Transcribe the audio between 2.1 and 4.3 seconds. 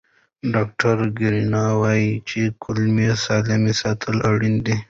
چې کولمو سالم ساتل